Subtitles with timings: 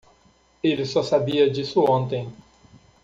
[0.63, 2.27] Ele só sabia disso ontem.